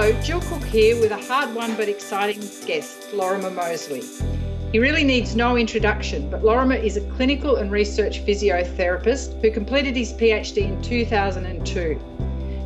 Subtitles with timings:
[0.00, 4.02] Hello, Jill Cook here with a hard won but exciting guest, Lorimer Moseley.
[4.72, 9.94] He really needs no introduction, but Lorimer is a clinical and research physiotherapist who completed
[9.94, 12.00] his PhD in 2002.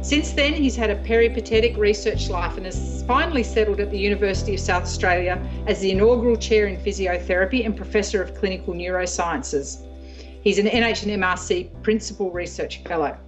[0.00, 4.54] Since then, he's had a peripatetic research life and has finally settled at the University
[4.54, 9.84] of South Australia as the inaugural chair in physiotherapy and professor of clinical neurosciences.
[10.44, 13.18] He's an NHMRC Principal Research Fellow.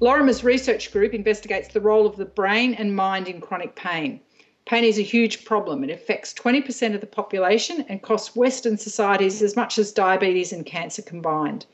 [0.00, 4.20] Lorimer's research group investigates the role of the brain and mind in chronic pain.
[4.66, 5.84] Pain is a huge problem.
[5.84, 10.66] It affects 20% of the population and costs Western societies as much as diabetes and
[10.66, 11.66] cancer combined.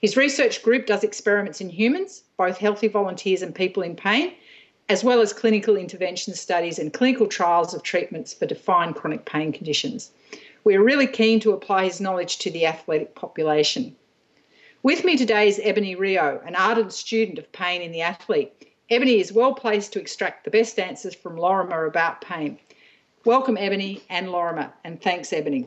[0.00, 4.32] His research group does experiments in humans, both healthy volunteers and people in pain,
[4.88, 9.52] as well as clinical intervention studies and clinical trials of treatments for defined chronic pain
[9.52, 10.12] conditions.
[10.64, 13.96] We are really keen to apply his knowledge to the athletic population.
[14.86, 18.72] With me today is Ebonie Rio, an ardent student of pain in the athlete.
[18.88, 22.56] Ebonie is well placed to extract the best answers from Lorimer about pain.
[23.24, 25.66] Welcome, Ebonie and Lorimer, and thanks, Ebonie.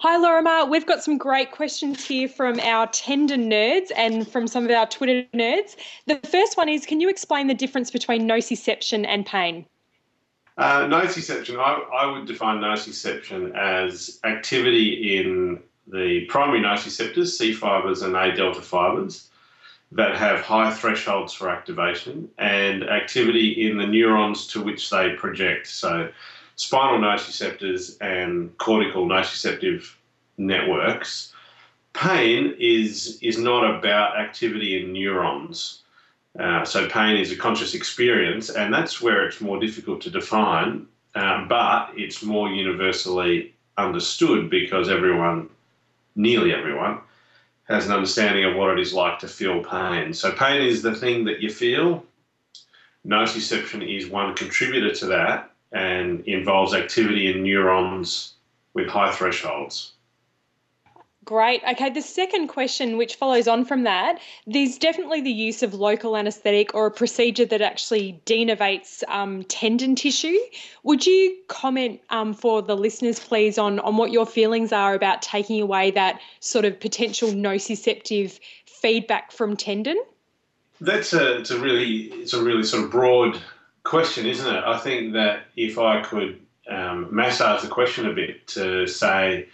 [0.00, 0.66] Hi, Lorimer.
[0.66, 4.86] We've got some great questions here from our tendon nerds and from some of our
[4.86, 5.76] Twitter nerds.
[6.06, 9.64] The first one is Can you explain the difference between nociception and pain?
[10.58, 18.02] Uh, nociception, I, I would define nociception as activity in the primary nociceptors, C fibers
[18.02, 19.28] and A delta fibers,
[19.92, 25.66] that have high thresholds for activation and activity in the neurons to which they project.
[25.66, 26.08] So,
[26.56, 29.94] spinal nociceptors and cortical nociceptive
[30.38, 31.34] networks.
[31.92, 35.82] Pain is, is not about activity in neurons.
[36.38, 40.86] Uh, so, pain is a conscious experience, and that's where it's more difficult to define,
[41.14, 45.50] um, but it's more universally understood because everyone
[46.14, 47.00] nearly everyone,
[47.64, 50.12] has an understanding of what it is like to feel pain.
[50.12, 52.04] So, pain is the thing that you feel.
[53.06, 58.34] Nociception is one contributor to that and involves activity in neurons
[58.74, 59.92] with high thresholds.
[61.24, 61.62] Great.
[61.70, 66.16] Okay, the second question, which follows on from that, there's definitely the use of local
[66.16, 70.36] anaesthetic or a procedure that actually denervates um, tendon tissue.
[70.82, 75.22] Would you comment um, for the listeners, please, on, on what your feelings are about
[75.22, 80.02] taking away that sort of potential nociceptive feedback from tendon?
[80.80, 83.40] That's a, it's a really, it's a really sort of broad
[83.84, 84.64] question, isn't it?
[84.64, 89.46] I think that if I could um, massage the question a bit to say,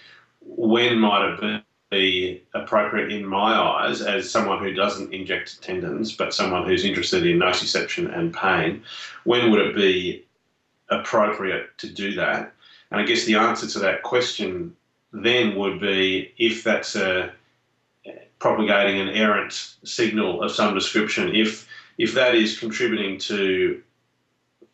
[0.48, 6.34] when might it be appropriate in my eyes as someone who doesn't inject tendons, but
[6.34, 8.82] someone who's interested in nociception and pain?
[9.24, 10.24] When would it be
[10.90, 12.52] appropriate to do that?
[12.90, 14.74] And I guess the answer to that question
[15.12, 17.32] then would be if that's a
[18.38, 19.52] propagating an errant
[19.84, 23.82] signal of some description, if if that is contributing to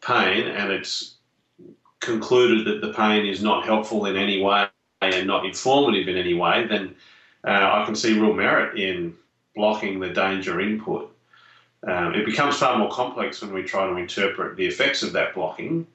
[0.02, 1.14] pain and it's
[2.00, 4.68] concluded that the pain is not helpful in any way
[5.12, 6.94] and not informative in any way, then
[7.46, 9.14] uh, I can see real merit in
[9.54, 11.14] blocking the danger input.
[11.86, 15.34] Um, it becomes far more complex when we try to interpret the effects of that
[15.34, 15.86] blocking.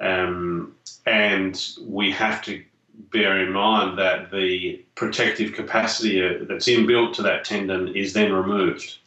[0.00, 0.74] Um,
[1.06, 2.64] and we have to
[3.12, 8.32] bear in mind that the protective capacity uh, that's inbuilt to that tendon is then
[8.32, 8.98] removed.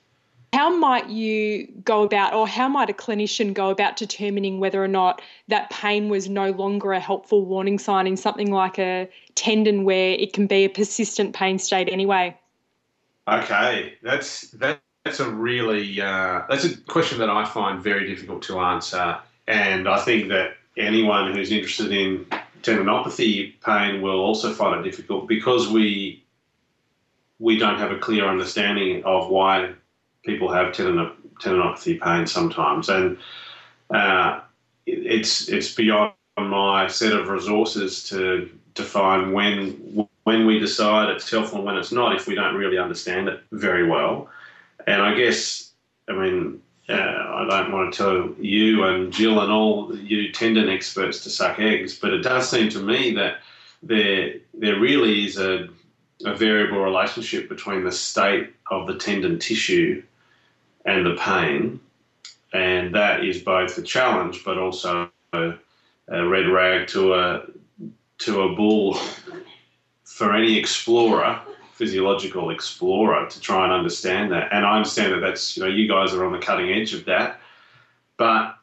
[0.53, 4.87] How might you go about, or how might a clinician go about determining whether or
[4.87, 9.83] not that pain was no longer a helpful warning sign in something like a tendon
[9.83, 12.37] where it can be a persistent pain state anyway?
[13.27, 18.43] Okay, that's that, that's a really uh, that's a question that I find very difficult
[18.43, 22.27] to answer, and I think that anyone who's interested in
[22.61, 26.23] tendinopathy pain will also find it difficult because we
[27.39, 29.73] we don't have a clear understanding of why
[30.23, 33.17] people have tendinopathy pain sometimes, and
[33.93, 34.39] uh,
[34.85, 41.57] it's it's beyond my set of resources to define when when we decide it's helpful
[41.57, 44.29] and when it's not if we don't really understand it very well.
[44.87, 45.71] And I guess,
[46.09, 50.69] I mean, uh, I don't want to tell you and Jill and all you tendon
[50.69, 53.37] experts to suck eggs, but it does seem to me that
[53.81, 55.67] there there really is a,
[56.25, 60.01] a variable relationship between the state of the tendon tissue
[60.85, 61.79] and the pain.
[62.53, 65.53] And that is both a challenge, but also a,
[66.07, 67.45] a red rag to a
[68.19, 68.93] to a bull
[70.03, 71.41] for any explorer,
[71.73, 74.49] physiological explorer, to try and understand that.
[74.51, 77.05] And I understand that that's you know you guys are on the cutting edge of
[77.05, 77.39] that,
[78.17, 78.55] but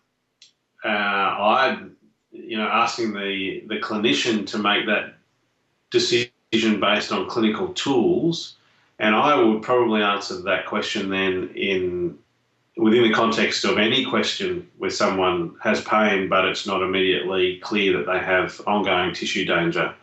[0.85, 1.83] uh, I
[2.31, 5.15] you know asking the the clinician to make that
[5.91, 8.57] decision based on clinical tools
[9.01, 12.19] and I would probably answer that question then in
[12.77, 17.97] within the context of any question where someone has pain but it's not immediately clear
[17.99, 19.95] that they have ongoing tissue danger.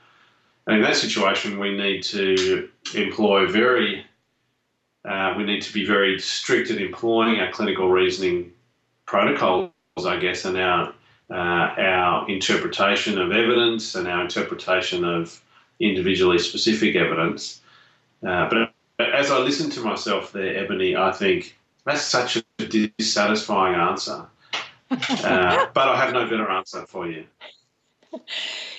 [0.65, 4.05] And in that situation, we need to employ very,
[5.05, 8.51] uh, we need to be very strict in employing our clinical reasoning
[9.05, 9.71] protocols,
[10.05, 10.93] I guess, and our
[11.29, 15.41] uh, our interpretation of evidence and our interpretation of
[15.79, 17.61] individually specific evidence.
[18.25, 23.75] Uh, but as I listen to myself there, Ebonie, I think that's such a dissatisfying
[23.75, 24.25] answer.
[24.91, 27.25] Uh, but I have no better answer for you.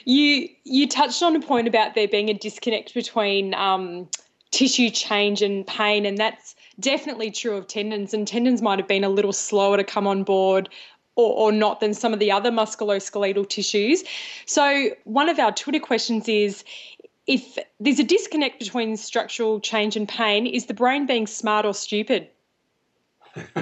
[0.05, 4.09] You you touched on a point about there being a disconnect between um,
[4.51, 8.15] tissue change and pain, and that's definitely true of tendons.
[8.15, 10.69] And tendons might have been a little slower to come on board
[11.15, 14.03] or, or not than some of the other musculoskeletal tissues.
[14.47, 16.65] So, one of our Twitter questions is
[17.29, 21.75] if there's a disconnect between structural change and pain, is the brain being smart or
[21.75, 22.29] stupid?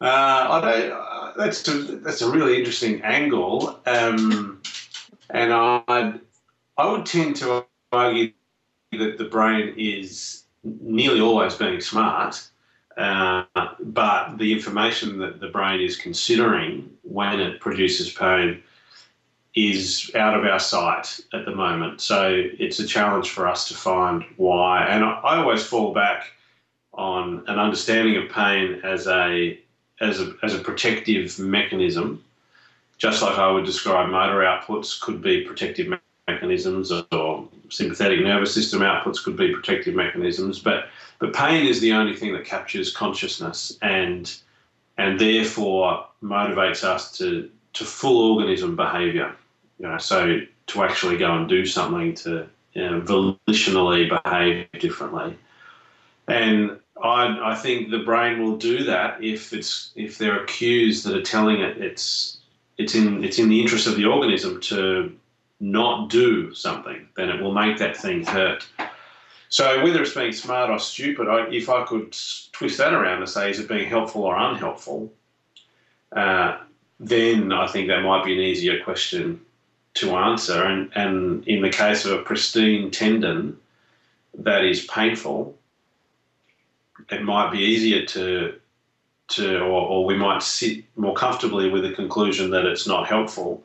[0.00, 4.60] Uh, uh, that's a, that's a really interesting angle, um,
[5.30, 6.14] and I
[6.76, 8.32] I would tend to argue
[8.90, 12.48] that the brain is nearly always being smart,
[12.96, 13.44] uh,
[13.78, 18.60] but the information that the brain is considering when it produces pain
[19.54, 22.00] is out of our sight at the moment.
[22.00, 24.86] So it's a challenge for us to find why.
[24.86, 26.32] And I, always fall back
[26.94, 29.58] on an understanding of pain as a
[30.00, 32.24] as a as a protective mechanism,
[32.98, 38.80] just like I would describe motor outputs could be protective mechanisms or sympathetic nervous system
[38.80, 40.88] outputs could be protective mechanisms, but
[41.18, 44.34] but pain is the only thing that captures consciousness and
[44.98, 49.34] and therefore motivates us to to full organism behaviour.
[49.82, 55.36] You know, so to actually go and do something to you know, volitionally behave differently.
[56.28, 61.02] And I, I think the brain will do that if it's if there are cues
[61.02, 62.38] that are telling it it's
[62.78, 65.12] it's in it's in the interest of the organism to
[65.58, 68.64] not do something, then it will make that thing hurt.
[69.48, 72.16] So whether it's being smart or stupid, I, if I could
[72.52, 75.12] twist that around and say is it being helpful or unhelpful,
[76.12, 76.58] uh,
[77.00, 79.40] then I think that might be an easier question
[79.94, 80.62] to answer.
[80.64, 83.58] And, and in the case of a pristine tendon
[84.38, 85.56] that is painful,
[87.10, 88.54] it might be easier to
[89.28, 93.62] to or, or we might sit more comfortably with the conclusion that it's not helpful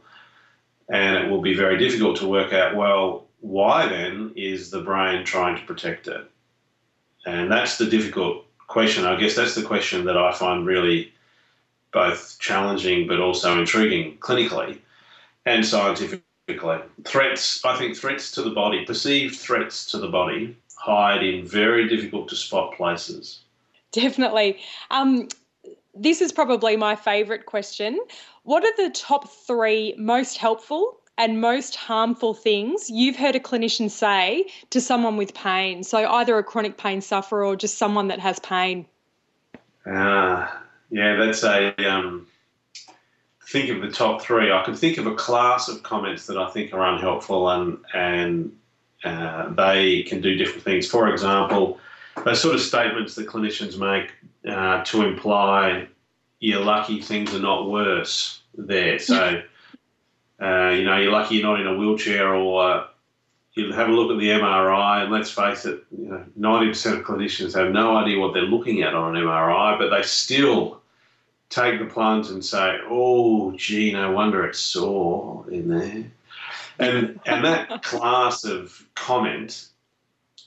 [0.90, 5.26] and it will be very difficult to work out well why then is the brain
[5.26, 6.30] trying to protect it
[7.26, 11.12] and that's the difficult question i guess that's the question that i find really
[11.92, 14.78] both challenging but also intriguing clinically
[15.48, 16.24] and scientifically
[17.04, 21.88] threats i think threats to the body perceived threats to the body hide in very
[21.88, 23.42] difficult to spot places.
[23.92, 24.60] Definitely.
[24.92, 25.28] Um,
[25.94, 28.00] this is probably my favourite question.
[28.44, 33.90] What are the top three most helpful and most harmful things you've heard a clinician
[33.90, 35.84] say to someone with pain?
[35.84, 38.86] So, either a chronic pain sufferer or just someone that has pain.
[39.86, 40.62] Ah,
[40.92, 41.74] yeah, that's a.
[41.90, 42.28] Um,
[43.48, 44.52] think of the top three.
[44.52, 48.58] I can think of a class of comments that I think are unhelpful and and
[49.04, 50.88] uh, they can do different things.
[50.88, 51.80] For example,
[52.26, 54.12] those sort of statements that clinicians make
[54.52, 55.88] uh, to imply
[56.40, 59.00] you're lucky things are not worse there.
[59.00, 59.42] So,
[60.42, 62.88] uh, you know, you're lucky you're not in a wheelchair or
[63.54, 67.06] you have a look at the MRI, and let's face it, you know, 90% of
[67.06, 70.80] clinicians have no idea what they're looking at on an MRI, but they still
[71.50, 76.06] take the plunge and say, oh, gee, no wonder it's sore in there
[76.80, 79.68] and and that class of comment,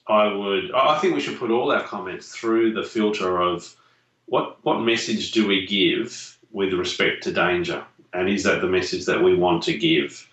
[0.06, 3.74] I would I think we should put all our comments through the filter of
[4.26, 9.06] what what message do we give with respect to danger, and is that the message
[9.06, 10.28] that we want to give?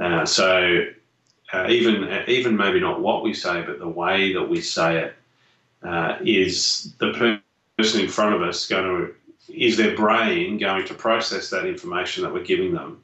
[0.00, 0.86] Uh, so
[1.52, 5.14] uh, even even maybe not what we say, but the way that we say it
[5.82, 7.12] uh, is the
[7.76, 9.14] person in front of us going to
[9.54, 13.02] is their brain going to process that information that we're giving them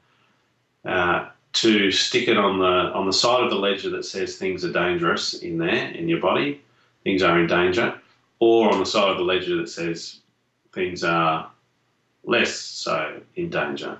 [0.85, 4.63] uh, to stick it on the on the side of the ledger that says things
[4.63, 6.61] are dangerous in there in your body,
[7.03, 7.99] things are in danger,
[8.39, 10.19] or on the side of the ledger that says
[10.73, 11.49] things are
[12.23, 13.97] less so in danger.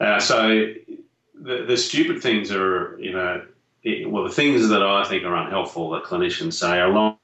[0.00, 0.72] Uh, so
[1.34, 3.44] the, the stupid things are, you know,
[3.82, 7.16] it, well, the things that I think are unhelpful that clinicians say along,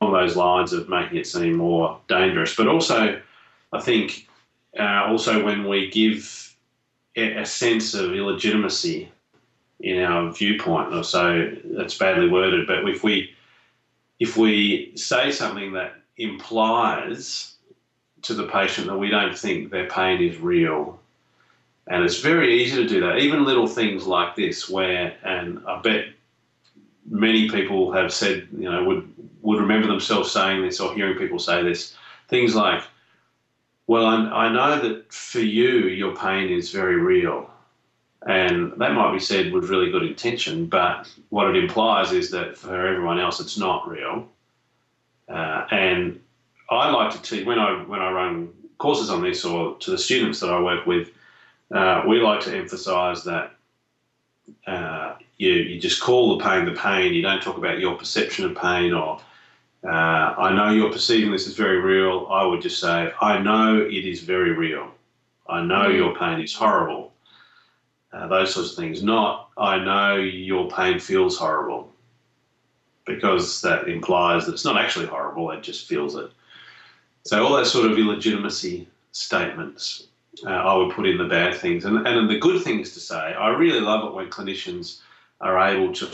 [0.00, 3.20] along those lines of making it seem more dangerous, but also
[3.72, 4.28] I think
[4.78, 6.56] uh, also when we give
[7.16, 9.10] a sense of illegitimacy
[9.80, 12.66] in our viewpoint, or so that's badly worded.
[12.66, 13.34] But if we
[14.18, 17.54] if we say something that implies
[18.22, 21.00] to the patient that we don't think their pain is real.
[21.86, 23.18] And it's very easy to do that.
[23.18, 26.04] Even little things like this, where, and I bet
[27.08, 29.12] many people have said, you know, would,
[29.42, 31.96] would remember themselves saying this or hearing people say this.
[32.28, 32.82] Things like,
[33.90, 37.50] well, I, I know that for you, your pain is very real.
[38.24, 42.56] And that might be said with really good intention, but what it implies is that
[42.56, 44.28] for everyone else, it's not real.
[45.28, 46.20] Uh, and
[46.70, 49.98] I like to teach when I when I run courses on this, or to the
[49.98, 51.08] students that I work with,
[51.74, 53.56] uh, we like to emphasise that
[54.68, 57.12] uh, you you just call the pain the pain.
[57.12, 59.20] You don't talk about your perception of pain, or
[59.84, 59.88] uh,
[60.38, 62.26] I know you're perceiving this as very real.
[62.30, 64.90] I would just say I know it is very real.
[65.48, 65.96] I know mm.
[65.96, 67.12] your pain is horrible.
[68.12, 69.02] Uh, those sorts of things.
[69.02, 71.92] Not I know your pain feels horrible
[73.06, 76.30] because that implies that it's not actually horrible, it just feels it.
[77.24, 80.08] So all that sort of illegitimacy statements,
[80.46, 81.84] uh, I would put in the bad things.
[81.84, 85.00] And, and the good things to say, I really love it when clinicians
[85.40, 86.08] are able to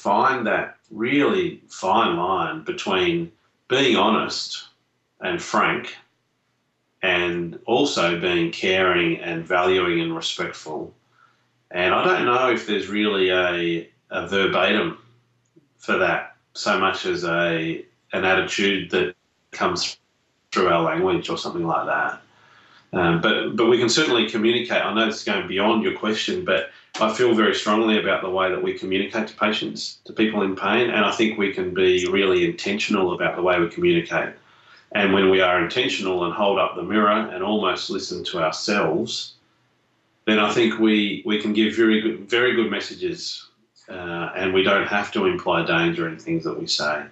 [0.00, 3.30] find that really fine line between
[3.68, 4.68] being honest
[5.20, 5.94] and frank
[7.02, 10.94] and also being caring and valuing and respectful.
[11.70, 14.98] And I don't know if there's really a, a verbatim
[15.76, 19.14] for that so much as a an attitude that
[19.52, 19.96] comes
[20.50, 22.20] through our language or something like that.
[22.92, 24.82] Um, but but we can certainly communicate.
[24.82, 28.30] I know this is going beyond your question, but I feel very strongly about the
[28.30, 31.72] way that we communicate to patients, to people in pain, and I think we can
[31.72, 34.34] be really intentional about the way we communicate.
[34.92, 39.34] And when we are intentional and hold up the mirror and almost listen to ourselves,
[40.26, 43.46] then I think we, we can give very good very good messages
[43.88, 47.04] uh, and we don't have to imply danger in things that we say.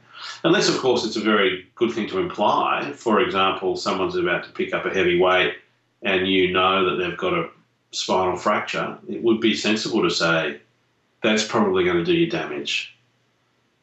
[0.45, 2.93] Unless, of course, it's a very good thing to imply.
[2.95, 5.55] For example, someone's about to pick up a heavy weight
[6.03, 7.49] and you know that they've got a
[7.91, 10.61] spinal fracture, it would be sensible to say,
[11.23, 12.97] that's probably going to do you damage.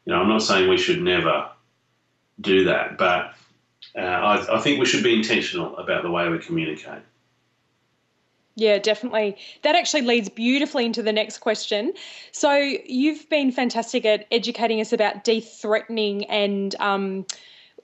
[0.05, 1.49] You know, I'm not saying we should never
[2.39, 3.33] do that, but
[3.95, 7.01] uh, I, I think we should be intentional about the way we communicate.
[8.57, 9.35] Yeah, definitely.
[9.63, 11.93] That actually leads beautifully into the next question.
[12.31, 17.25] So, you've been fantastic at educating us about de-threatening, and um,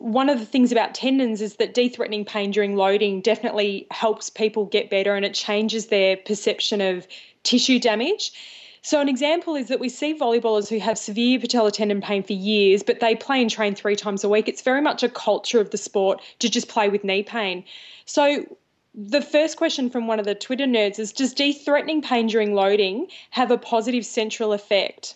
[0.02, 4.66] one of the things about tendons is that de-threatening pain during loading definitely helps people
[4.66, 7.08] get better, and it changes their perception of
[7.44, 8.34] tissue damage.
[8.82, 12.34] So, an example is that we see volleyballers who have severe patellar tendon pain for
[12.34, 14.48] years, but they play and train three times a week.
[14.48, 17.64] It's very much a culture of the sport to just play with knee pain.
[18.06, 18.58] So,
[18.96, 23.08] the first question from one of the Twitter nerds is Does de-threatening pain during loading
[23.30, 25.16] have a positive central effect?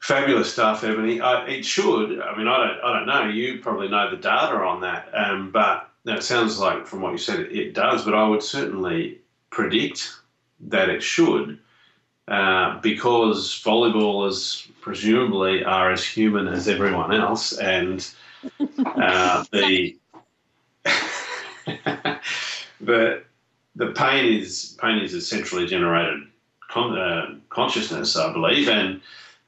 [0.00, 1.20] Fabulous stuff, Ebonie.
[1.20, 2.20] Uh, it should.
[2.20, 3.28] I mean, I don't, I don't know.
[3.28, 7.18] You probably know the data on that, um, but it sounds like from what you
[7.18, 8.04] said, it, it does.
[8.04, 9.18] But I would certainly
[9.50, 10.14] predict
[10.60, 11.58] that it should,
[12.28, 18.08] uh, because volleyballers presumably are as human as everyone else, and
[18.86, 19.96] uh, the
[22.80, 23.22] the
[23.76, 26.20] the pain is pain is a centrally generated
[26.68, 29.00] con, uh, consciousness, I believe, and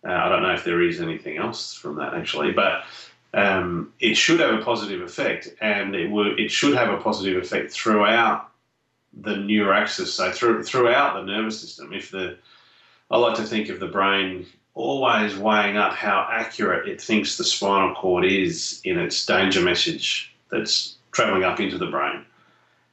[0.07, 2.85] uh, I don't know if there is anything else from that actually, but
[3.35, 7.71] um, it should have a positive effect, and it it should have a positive effect
[7.71, 8.51] throughout
[9.13, 11.93] the neuraxis, so through, throughout the nervous system.
[11.93, 12.39] If the
[13.11, 17.45] I like to think of the brain always weighing up how accurate it thinks the
[17.45, 22.25] spinal cord is in its danger message that's traveling up into the brain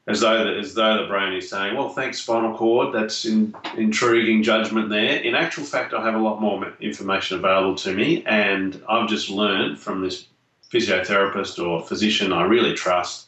[0.07, 2.93] as though the, as though the brain is saying, "Well, thanks, spinal cord.
[2.93, 7.75] That's in, intriguing judgment there." In actual fact, I have a lot more information available
[7.75, 10.27] to me, and I've just learned from this
[10.71, 13.27] physiotherapist or physician I really trust,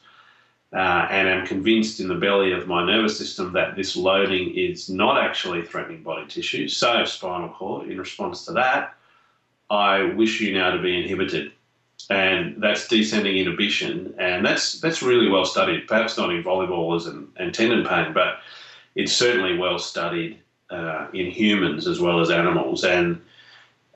[0.73, 4.89] uh, and am convinced in the belly of my nervous system that this loading is
[4.89, 6.67] not actually threatening body tissue.
[6.67, 7.89] So, spinal cord.
[7.89, 8.95] In response to that,
[9.69, 11.51] I wish you now to be inhibited
[12.09, 15.87] and that's descending inhibition, and that's that's really well studied.
[15.87, 18.39] Perhaps not in volleyballers and, and tendon pain, but
[18.95, 20.39] it's certainly well studied
[20.71, 22.83] uh, in humans as well as animals.
[22.83, 23.21] And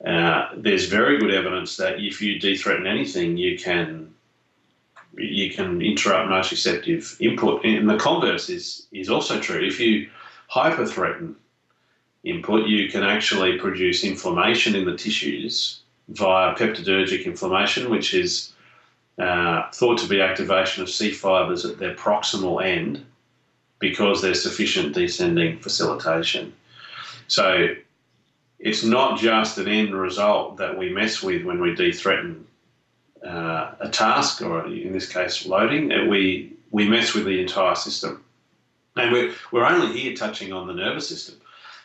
[0.06, 4.14] uh, there's very good evidence that if you de-threaten anything, you can
[5.16, 7.64] you can interrupt nociceptive input.
[7.64, 9.64] And the converse is is also true.
[9.64, 10.08] If you
[10.48, 11.34] hyper-threaten
[12.22, 18.52] input, you can actually produce inflammation in the tissues via peptidergic inflammation, which is
[19.18, 23.04] uh, thought to be activation of C fibres at their proximal end
[23.78, 26.52] because there's sufficient descending facilitation.
[27.28, 27.74] So
[28.58, 32.46] it's not just an end result that we mess with when we de-threaten
[33.24, 38.22] uh, a task, or in this case, loading, we we mess with the entire system,
[38.96, 41.36] and we're we're only here touching on the nervous system.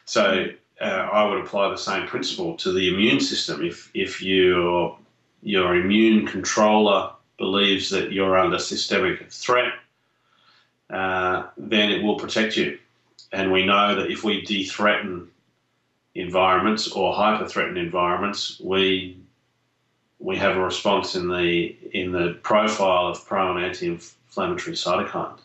[0.05, 0.47] So
[0.81, 3.63] uh, I would apply the same principle to the immune system.
[3.63, 4.98] If if your
[5.41, 9.74] your immune controller believes that you're under systemic threat,
[10.89, 12.77] uh, then it will protect you.
[13.31, 15.29] And we know that if we de-threaten
[16.15, 19.17] environments or hyper-threaten environments, we
[20.19, 25.39] we have a response in the in the profile of pro and anti-inflammatory cytokines.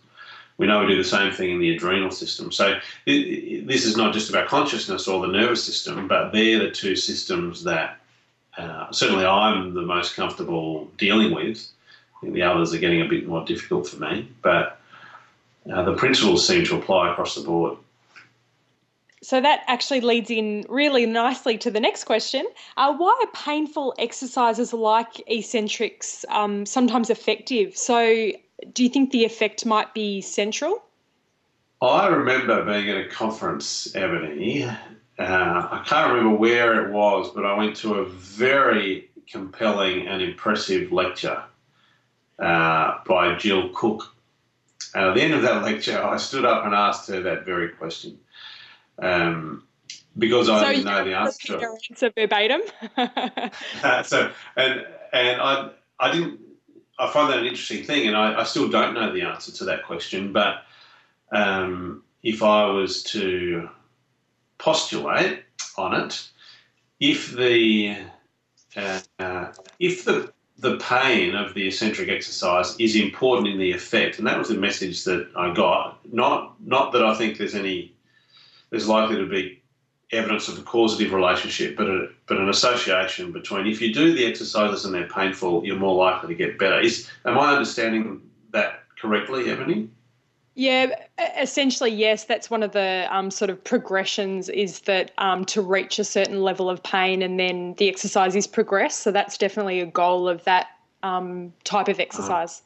[0.57, 2.53] We know we do the same thing in the adrenal system.
[2.53, 6.71] So it, this is not just about consciousness or the nervous system, but they're the
[6.71, 7.99] two systems that
[8.57, 11.67] uh, certainly I'm the most comfortable dealing with.
[12.23, 14.81] the others are getting a bit more difficult for me, but
[15.73, 17.79] uh, the principles seem to apply across the board.
[19.25, 22.45] So that actually leads in really nicely to the next question.
[22.77, 27.75] Uh, why are painful exercises like eccentrics um, sometimes effective?
[27.75, 28.33] So,
[28.73, 30.83] do you think the effect might be central?
[31.83, 34.65] I remember being at a conference, Ebonie.
[35.19, 40.23] Uh, I can't remember where it was, but I went to a very compelling and
[40.23, 41.43] impressive lecture
[42.39, 44.15] uh, by Jill Cook
[44.95, 47.71] and at the end of that lecture, I stood up and asked her that very
[47.71, 48.19] question.
[48.99, 49.65] Um,
[50.17, 51.59] because I so didn't know the answer.
[51.59, 52.61] Your answer verbatim.
[52.97, 56.39] uh, so and and I I didn't
[56.99, 59.65] I find that an interesting thing, and I, I still don't know the answer to
[59.65, 60.33] that question.
[60.33, 60.63] But
[61.33, 63.69] um, if I was to
[64.59, 65.43] postulate
[65.77, 66.29] on it,
[67.01, 67.97] if the
[68.77, 74.19] uh, uh, if the the pain of the eccentric exercise is important in the effect,
[74.19, 75.99] and that was the message that I got.
[76.13, 77.95] Not not that I think there's any
[78.71, 79.63] there's likely to be
[80.13, 84.27] evidence of a causative relationship, but a, but an association between if you do the
[84.27, 86.81] exercises and they're painful, you're more likely to get better.
[86.81, 88.21] Is am I understanding
[88.53, 89.89] that correctly, Ebonie?
[90.57, 90.95] Yeah,
[91.37, 92.25] essentially, yes.
[92.25, 96.43] That's one of the um, sort of progressions is that um, to reach a certain
[96.43, 98.97] level of pain and then the exercises progress.
[98.97, 100.69] So that's definitely a goal of that
[101.03, 102.63] um, type of exercise.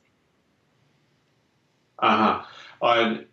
[1.98, 2.42] Uh huh.
[2.82, 3.24] I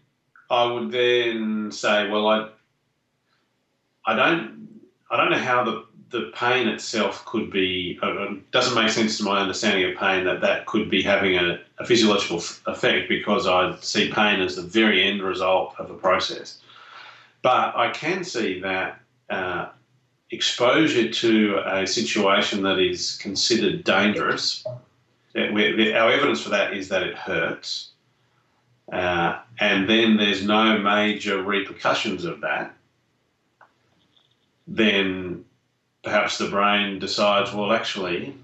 [0.50, 2.50] I would then say, well, I
[4.06, 4.70] I don't
[5.10, 9.24] I don't know how the the pain itself could be uh, doesn't make sense to
[9.24, 13.48] my understanding of pain that that could be having a, a physiological f- effect because
[13.48, 16.60] I see pain as the very end result of a process.
[17.41, 19.70] But I can see that uh,
[20.32, 24.65] exposure to a situation that is considered dangerous,
[25.36, 27.91] our evidence for that is that it hurts.
[28.91, 32.74] Uh, and then there's no major repercussions of that,
[34.67, 35.45] then
[36.04, 38.36] perhaps the brain decides, well, actually,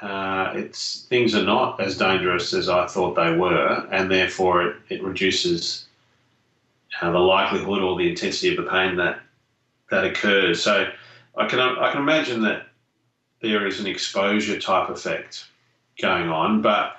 [0.00, 4.76] uh, it's things are not as dangerous as I thought they were, and therefore it,
[4.88, 5.86] it reduces
[7.00, 9.20] uh, the likelihood or the intensity of the pain that
[9.90, 10.62] that occurs.
[10.62, 10.88] So
[11.36, 12.66] I can I can imagine that
[13.40, 15.46] there is an exposure type effect
[16.00, 16.96] going on, but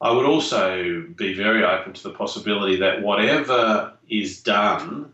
[0.00, 5.12] I would also be very open to the possibility that whatever is done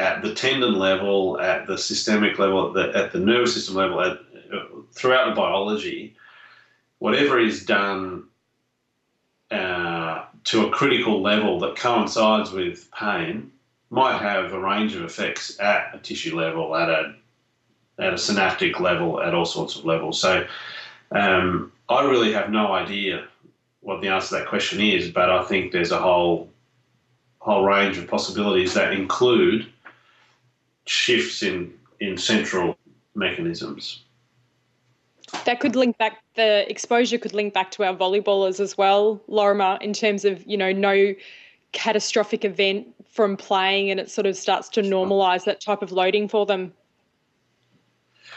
[0.00, 4.00] at the tendon level, at the systemic level, at the, at the nervous system level,
[4.00, 4.18] at,
[4.92, 6.16] throughout the biology,
[6.98, 8.24] whatever is done
[9.50, 13.52] uh, to a critical level that coincides with pain
[13.90, 17.14] might have a range of effects at a tissue level, at a
[17.98, 20.18] at a synaptic level, at all sorts of levels.
[20.18, 20.46] So
[21.10, 23.26] um, I really have no idea
[23.80, 26.48] what the answer to that question is, but I think there's a whole
[27.40, 29.70] whole range of possibilities that include
[30.86, 32.76] shifts in, in central
[33.14, 34.04] mechanisms.
[35.44, 39.78] That could link back, the exposure could link back to our volleyballers as well, Lorimer,
[39.80, 41.14] in terms of, you know, no
[41.72, 46.28] catastrophic event from playing and it sort of starts to normalise that type of loading
[46.28, 46.72] for them.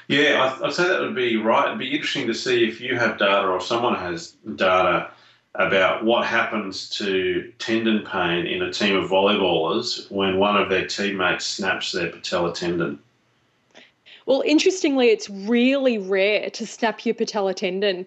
[0.08, 1.68] Yeah, I'd say that would be right.
[1.68, 5.12] It'd be interesting to see if you have data or someone has data
[5.56, 10.88] about what happens to tendon pain in a team of volleyballers when one of their
[10.88, 13.00] teammates snaps their patella tendon.
[14.26, 18.06] Well, interestingly, it's really rare to snap your patella tendon.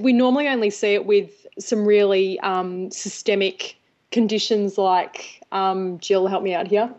[0.00, 3.76] we normally only see it with some really um, systemic
[4.12, 6.92] conditions like, um, Jill, help me out here.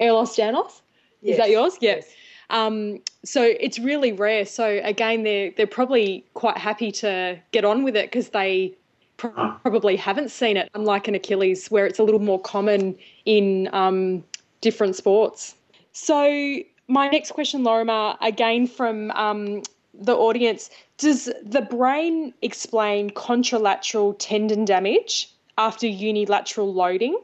[0.00, 0.82] Ehlers-Danlos?
[1.22, 1.32] Yes.
[1.32, 1.78] Is that yours?
[1.80, 2.06] Yes.
[2.50, 4.44] Um, so it's really rare.
[4.44, 8.74] So again, they're they're probably quite happy to get on with it because they
[9.16, 14.24] probably haven't seen it, unlike an Achilles, where it's a little more common in um,
[14.60, 15.54] different sports.
[15.92, 19.62] So, my next question, Lorimer, again from um,
[19.94, 27.18] the audience does the brain explain contralateral tendon damage after unilateral loading?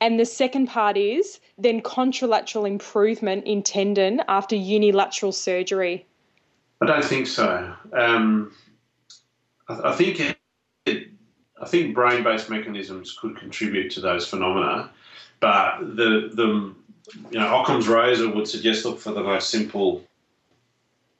[0.00, 6.06] And the second part is then contralateral improvement in tendon after unilateral surgery.
[6.80, 7.74] I don't think so.
[7.92, 8.52] Um,
[9.68, 10.36] I, I, think it,
[10.86, 14.90] I think brain-based mechanisms could contribute to those phenomena,
[15.40, 16.74] but the the
[17.30, 20.04] you know Occam's razor would suggest look for the most simple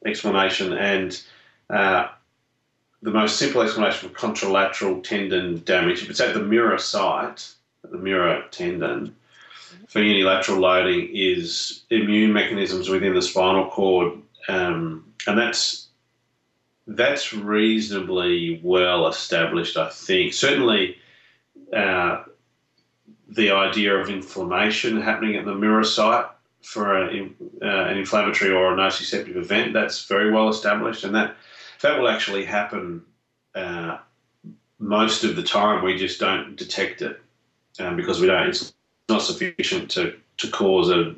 [0.05, 1.23] explanation, and
[1.71, 2.09] uh,
[3.03, 7.51] the most simple explanation for contralateral tendon damage, if it's at the mirror site,
[7.83, 9.17] the mirror tendon,
[9.89, 15.84] for unilateral loading, is immune mechanisms within the spinal cord, um, and that's
[16.87, 20.33] that's reasonably well established, I think.
[20.33, 20.97] Certainly,
[21.73, 22.25] uh,
[23.29, 26.27] the idea of inflammation happening at the mirror site
[26.63, 31.37] for an, uh, an inflammatory or a nociceptive event, that's very well established, and that
[31.81, 33.03] that will actually happen
[33.55, 33.99] uh,
[34.79, 35.85] most of the time.
[35.85, 37.21] We just don't detect it
[37.79, 38.49] um, because we don't.
[38.49, 38.75] It's
[39.09, 41.15] not sufficient to to cause a,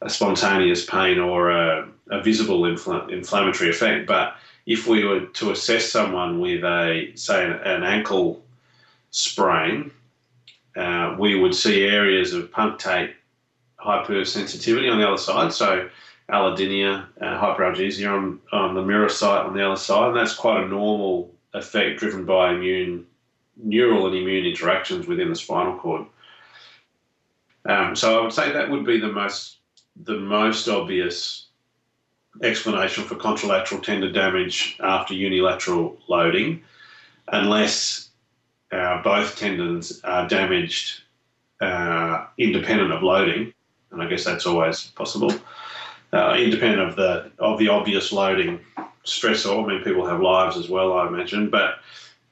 [0.00, 4.06] a spontaneous pain or a, a visible infl- inflammatory effect.
[4.06, 4.36] But
[4.66, 8.42] if we were to assess someone with a say an, an ankle
[9.10, 9.90] sprain,
[10.76, 13.12] uh, we would see areas of punctate
[13.78, 15.52] hypersensitivity on the other side.
[15.52, 15.88] So
[16.30, 20.64] allodynia, uh, hyperalgesia on, on the mirror site on the other side, and that's quite
[20.64, 23.06] a normal effect driven by immune,
[23.56, 26.06] neural and immune interactions within the spinal cord.
[27.66, 29.58] Um, so I would say that would be the most
[30.02, 31.43] the most obvious
[32.42, 36.62] explanation for contralateral tendon damage after unilateral loading,
[37.28, 38.10] unless
[38.72, 41.02] uh, both tendons are damaged
[41.60, 43.52] uh, independent of loading,
[43.90, 45.32] and I guess that's always possible.
[46.12, 48.60] Uh, independent of the of the obvious loading
[49.04, 49.64] stressor.
[49.64, 51.78] I mean, people have lives as well, I imagine, but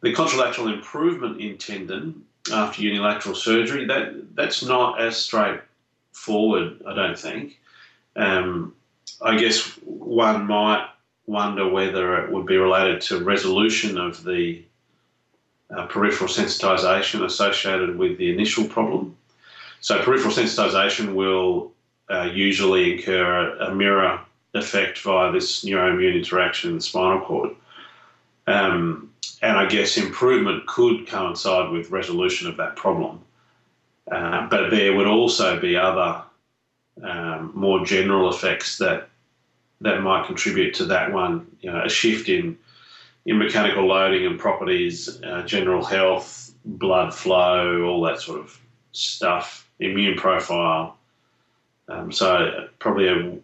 [0.02, 7.18] the contralateral improvement in tendon after unilateral surgery that that's not as straightforward, I don't
[7.18, 7.60] think.
[8.16, 8.74] Um,
[9.24, 10.88] I guess one might
[11.26, 14.62] wonder whether it would be related to resolution of the
[15.74, 19.16] uh, peripheral sensitization associated with the initial problem.
[19.80, 21.72] So peripheral sensitization will
[22.10, 24.20] uh, usually incur a, a, mirror
[24.54, 27.50] effect via this neuroimmune interaction in the spinal cord.
[28.46, 33.20] Um, and I guess improvement could coincide with resolution of that problem.
[34.10, 36.22] Uh, but there would also be other
[37.02, 39.08] um, more general effects that
[39.82, 41.46] that might contribute to that one.
[41.60, 42.58] You know, a shift in
[43.24, 48.58] in mechanical loading and properties, uh, general health, blood flow, all that sort of
[48.92, 50.96] stuff, immune profile.
[51.88, 53.38] Um, so probably a,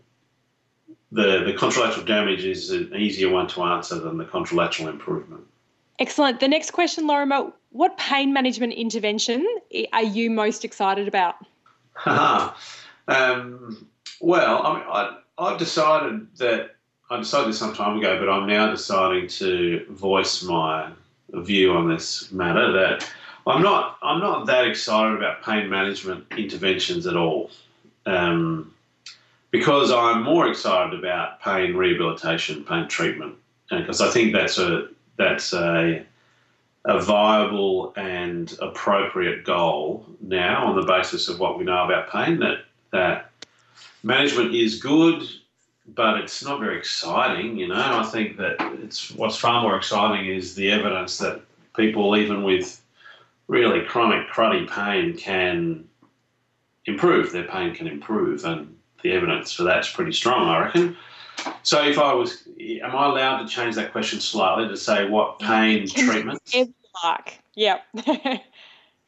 [1.13, 5.45] the the contralateral damage is an easier one to answer than the contralateral improvement.
[5.99, 6.39] Excellent.
[6.39, 9.45] The next question, Lorimer, what pain management intervention
[9.93, 11.35] are you most excited about?
[12.07, 13.87] um,
[14.21, 16.75] well, I mean, I, I've decided that
[17.11, 20.91] I decided this some time ago, but I'm now deciding to voice my
[21.33, 23.09] view on this matter that
[23.47, 27.51] I'm not I'm not that excited about pain management interventions at all,
[28.05, 28.75] um,
[29.51, 33.37] because I'm more excited about pain rehabilitation, pain treatment,
[33.71, 36.05] because I think that's a that's a
[36.85, 42.39] a viable and appropriate goal now on the basis of what we know about pain
[42.41, 43.28] that that
[44.03, 45.23] management is good
[45.95, 47.57] but it's not very exciting.
[47.57, 51.41] You know, I think that it's what's far more exciting is the evidence that
[51.77, 52.81] people, even with
[53.47, 55.85] really chronic cruddy pain, can
[56.87, 57.33] improve.
[57.33, 60.97] Their pain can improve, and the evidence for that's pretty strong, I reckon.
[61.63, 65.39] So, if I was, am I allowed to change that question slightly to say what
[65.39, 66.55] pain treatments?
[67.03, 67.85] Like, yep.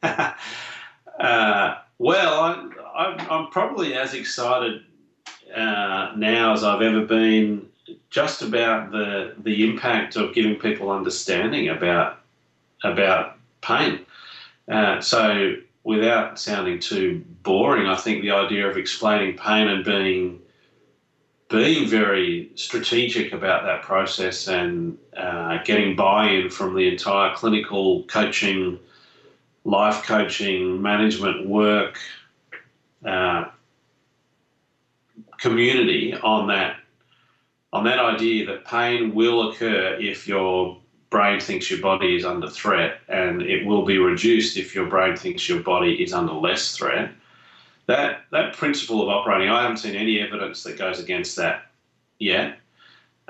[0.03, 4.81] uh, well, I, I, I'm probably as excited
[5.55, 7.67] uh, now as I've ever been
[8.09, 12.19] just about the the impact of giving people understanding about
[12.83, 14.03] about pain.
[14.67, 20.39] Uh, so without sounding too boring, I think the idea of explaining pain and being
[21.49, 28.79] being very strategic about that process and uh, getting buy-in from the entire clinical coaching,
[29.63, 31.97] life coaching, management work,
[33.05, 33.45] uh,
[35.39, 36.77] community on that
[37.73, 40.77] on that idea that pain will occur if your
[41.09, 45.15] brain thinks your body is under threat and it will be reduced if your brain
[45.15, 47.11] thinks your body is under less threat.
[47.87, 51.71] That that principle of operating i haven't seen any evidence that goes against that
[52.19, 52.57] yet.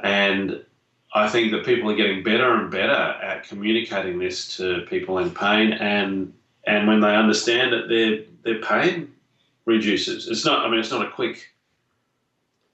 [0.03, 0.65] And
[1.13, 5.31] I think that people are getting better and better at communicating this to people in
[5.31, 6.33] pain, and
[6.65, 9.11] and when they understand it, their their pain
[9.65, 10.27] reduces.
[10.27, 10.65] It's not.
[10.65, 11.53] I mean, it's not a quick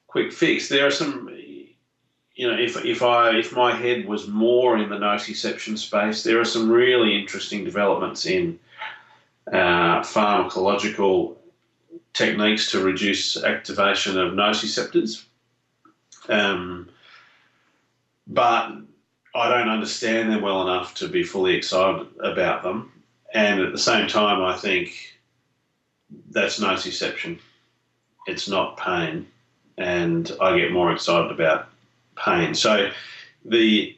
[0.08, 0.69] quick fix.
[0.69, 1.34] There are some.
[2.36, 6.39] You know, if, if I if my head was more in the nociception space, there
[6.39, 8.60] are some really interesting developments in
[9.52, 11.36] uh, pharmacological
[12.13, 15.23] techniques to reduce activation of nociceptors.
[16.30, 16.89] Um,
[18.28, 18.72] but
[19.36, 22.92] I don't understand them well enough to be fully excited about them.
[23.34, 25.18] And at the same time, I think
[26.30, 27.40] that's nociception.
[28.26, 29.28] It's not pain.
[29.78, 31.70] And I get more excited about
[32.16, 32.54] pain.
[32.54, 32.90] So
[33.46, 33.94] the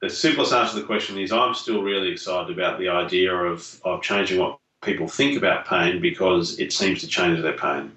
[0.00, 3.80] the simplest answer to the question is I'm still really excited about the idea of,
[3.84, 7.90] of changing what people think about pain because it seems to change their pain.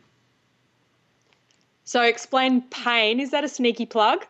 [1.84, 3.20] So explain pain.
[3.20, 4.26] Is that a sneaky plug?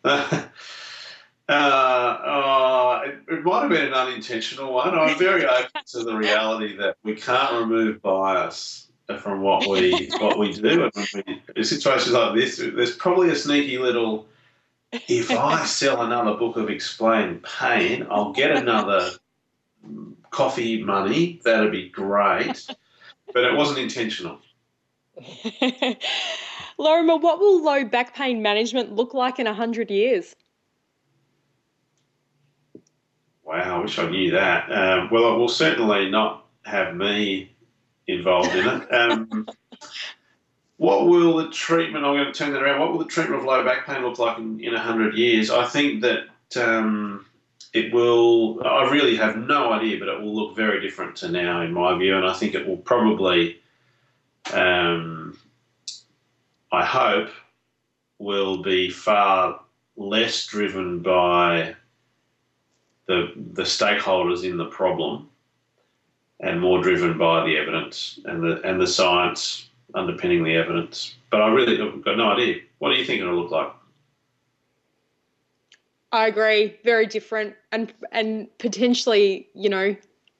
[0.04, 0.48] uh,
[1.48, 4.96] uh, it, it, might have been an unintentional one.
[4.96, 8.88] I'm very open to the reality that we can't remove bias
[9.20, 10.90] from what we what we do.
[10.94, 14.26] And in situations like this, there's probably a sneaky little.
[14.92, 19.10] If I sell another book of Explain Pain, I'll get another
[20.30, 21.40] coffee money.
[21.44, 22.66] That'd be great.
[23.34, 24.38] But it wasn't intentional.
[26.78, 30.36] Lorimer, what will low back pain management look like in 100 years?
[33.42, 34.70] Wow, I wish I knew that.
[34.70, 37.56] Um, well, it will certainly not have me
[38.06, 38.94] involved in it.
[38.94, 39.48] Um,
[40.76, 43.46] what will the treatment, I'm going to turn that around, what will the treatment of
[43.46, 45.50] low back pain look like in, in 100 years?
[45.50, 47.26] I think that um,
[47.72, 51.62] it will, I really have no idea, but it will look very different to now,
[51.62, 53.60] in my view, and I think it will probably
[54.52, 55.38] um,
[56.72, 57.30] I hope,
[58.18, 59.60] will be far
[59.96, 61.74] less driven by
[63.06, 65.28] the, the stakeholders in the problem
[66.40, 71.14] and more driven by the evidence and the, and the science underpinning the evidence.
[71.30, 72.60] But I really have got no idea.
[72.78, 73.72] What do you think it'll look like?
[76.12, 76.76] I agree.
[76.84, 79.94] Very different and and potentially, you know,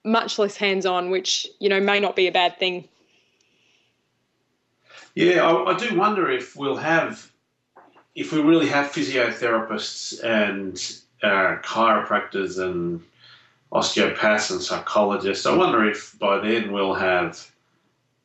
[0.05, 2.89] much less hands on, which, you know, may not be a bad thing.
[5.19, 7.29] Yeah, I, I do wonder if we'll have,
[8.15, 10.77] if we really have physiotherapists and
[11.25, 13.03] uh, chiropractors and
[13.73, 15.45] osteopaths and psychologists.
[15.45, 17.51] I wonder if by then we'll have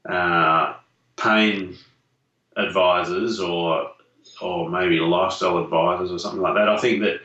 [0.08, 0.76] uh,
[1.16, 1.78] pain
[2.58, 3.90] advisors or
[4.40, 6.70] or maybe lifestyle advisors or something like that.
[6.70, 7.22] I think that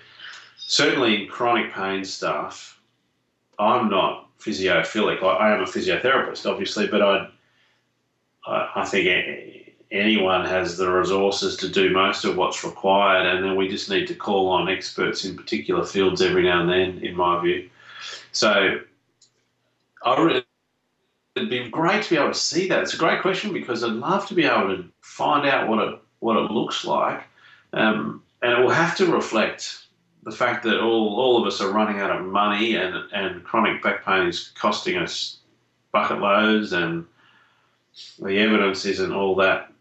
[0.56, 2.80] certainly in chronic pain stuff,
[3.58, 5.22] I'm not physiophilic.
[5.22, 7.28] I, I am a physiotherapist, obviously, but I
[8.46, 13.68] I, think anyone has the resources to do most of what's required, and then we
[13.68, 17.40] just need to call on experts in particular fields every now and then, in my
[17.42, 17.68] view.
[18.32, 18.80] So,
[20.04, 20.44] I really,
[21.34, 22.82] it'd be great to be able to see that.
[22.82, 25.98] It's a great question because I'd love to be able to find out what it
[26.20, 27.22] what it looks like,
[27.72, 29.88] um, and it will have to reflect
[30.24, 33.82] the fact that all, all of us are running out of money and, and chronic
[33.82, 35.38] back pain is costing us
[35.92, 37.06] bucket loads and
[38.18, 39.72] the evidence isn't all that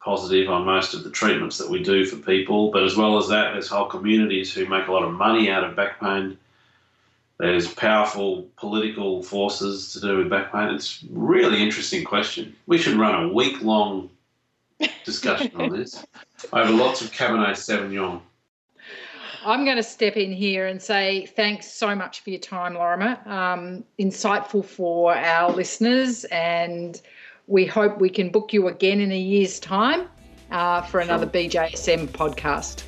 [0.00, 2.70] positive on most of the treatments that we do for people.
[2.70, 5.64] But as well as that, there's whole communities who make a lot of money out
[5.64, 6.38] of back pain.
[7.38, 10.74] There's powerful political forces to do with back pain.
[10.74, 12.54] It's a really interesting question.
[12.66, 14.10] We should run a week long
[15.04, 16.04] discussion on this
[16.52, 18.20] over lots of Cabernet Sauvignon.
[19.44, 23.18] I'm going to step in here and say thanks so much for your time, Lorimer.
[23.26, 27.00] Um, insightful for our listeners and
[27.50, 30.06] we hope we can book you again in a year's time
[30.52, 32.84] uh, for another BJSM podcast.